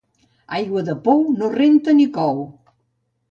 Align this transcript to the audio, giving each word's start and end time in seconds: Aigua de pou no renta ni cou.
Aigua 0.59 0.81
de 0.87 0.95
pou 1.07 1.21
no 1.41 1.51
renta 1.57 1.95
ni 1.99 2.09
cou. 2.17 2.43